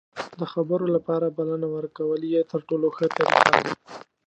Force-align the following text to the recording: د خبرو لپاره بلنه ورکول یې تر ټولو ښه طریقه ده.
د 0.39 0.41
خبرو 0.53 0.85
لپاره 0.95 1.35
بلنه 1.37 1.67
ورکول 1.75 2.21
یې 2.33 2.41
تر 2.51 2.59
ټولو 2.67 2.87
ښه 2.97 3.05
طریقه 3.17 3.49
ده. 3.65 3.71